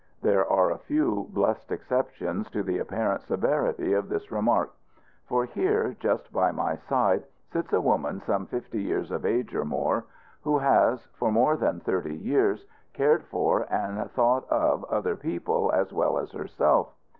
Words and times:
There 0.23 0.51
are 0.51 0.71
a 0.71 0.79
few 0.79 1.27
blessed 1.29 1.71
exceptions 1.71 2.49
to 2.49 2.63
the 2.63 2.79
apparent 2.79 3.21
severity 3.21 3.93
of 3.93 4.09
this 4.09 4.31
remark. 4.31 4.71
For 5.27 5.45
here, 5.45 5.95
just 5.99 6.33
by 6.33 6.51
my 6.51 6.75
side, 6.89 7.23
sits 7.53 7.71
a 7.71 7.79
woman 7.79 8.19
some 8.25 8.47
fifty 8.47 8.81
years 8.81 9.11
of 9.11 9.27
age 9.27 9.53
or 9.53 9.63
more, 9.63 10.05
who 10.43 10.57
has, 10.57 11.05
for 11.13 11.31
more 11.31 11.55
than 11.55 11.81
thirty 11.81 12.15
years, 12.15 12.65
cared 12.93 13.23
for 13.25 13.71
and 13.71 14.09
thought 14.13 14.49
of 14.49 14.83
other 14.85 15.15
people 15.15 15.71
as 15.71 15.93
well 15.93 16.17
as 16.17 16.31
herself. 16.31 16.87